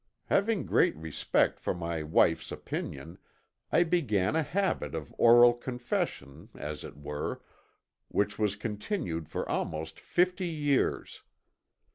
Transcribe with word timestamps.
Having 0.25 0.65
great 0.65 0.95
respect 0.95 1.59
for 1.59 1.75
my 1.75 2.01
wife's 2.01 2.51
opinion, 2.51 3.19
I 3.71 3.83
began 3.83 4.35
a 4.35 4.41
habit 4.41 4.95
of 4.95 5.13
oral 5.19 5.53
confession, 5.53 6.49
as 6.55 6.83
it 6.83 6.97
were, 6.97 7.43
which 8.07 8.39
was 8.39 8.55
continued 8.55 9.29
for 9.29 9.47
almost 9.47 9.99
fifty 9.99 10.47
years. 10.47 11.21